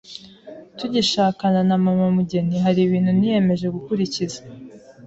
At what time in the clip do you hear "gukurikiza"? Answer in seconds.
3.75-4.39